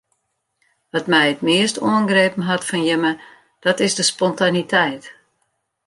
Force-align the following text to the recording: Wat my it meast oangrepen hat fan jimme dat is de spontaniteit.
Wat 0.93 1.09
my 1.11 1.23
it 1.33 1.41
meast 1.47 1.81
oangrepen 1.89 2.43
hat 2.49 2.67
fan 2.69 2.83
jimme 2.89 3.11
dat 3.65 3.77
is 3.87 3.95
de 3.97 4.03
spontaniteit. 4.11 5.05